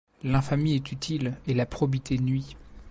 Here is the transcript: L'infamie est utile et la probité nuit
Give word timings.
L'infamie 0.23 0.73
est 0.73 0.91
utile 0.91 1.35
et 1.45 1.53
la 1.53 1.67
probité 1.67 2.17
nuit 2.17 2.57